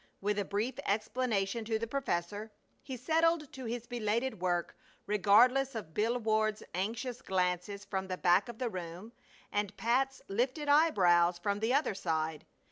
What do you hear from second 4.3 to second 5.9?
work regardless